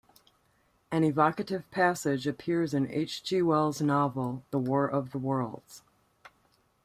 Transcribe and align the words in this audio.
An 0.91 1.03
evocative 1.03 1.69
passage 1.69 2.25
appears 2.25 2.73
in 2.73 2.89
H. 2.89 3.23
G. 3.23 3.43
Wells' 3.43 3.81
novel 3.83 4.43
"The 4.49 4.57
War 4.57 4.87
of 4.89 5.11
the 5.11 5.19
Worlds". 5.19 5.83